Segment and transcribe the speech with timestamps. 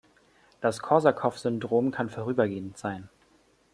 [0.61, 3.07] Das Korsakow-Syndrom kann vorübergehend sein.